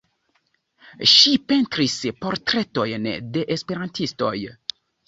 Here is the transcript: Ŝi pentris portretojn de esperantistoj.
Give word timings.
Ŝi 1.15 1.33
pentris 1.53 1.99
portretojn 2.27 3.09
de 3.39 3.47
esperantistoj. 3.59 4.37